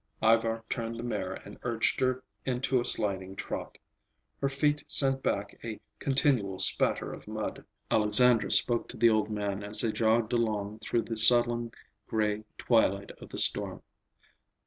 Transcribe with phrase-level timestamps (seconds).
[0.23, 3.77] Ivar turned the mare and urged her into a sliding trot.
[4.39, 7.63] Her feet sent back a continual spatter of mud.
[7.91, 11.71] Alexandra spoke to the old man as they jogged along through the sullen
[12.07, 13.83] gray twilight of the storm.